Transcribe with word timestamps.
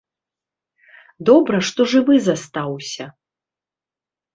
Добра, 1.31 1.57
што 1.69 1.81
жывы 1.95 2.15
застаўся. 2.31 3.03